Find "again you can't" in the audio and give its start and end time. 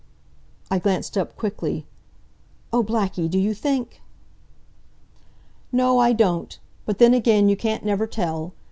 7.13-7.85